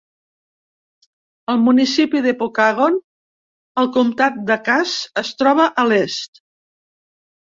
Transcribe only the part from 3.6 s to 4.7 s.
al Comtat de